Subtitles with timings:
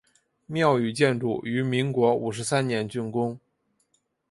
[0.47, 3.39] 庙宇建筑于民国五十三年竣工。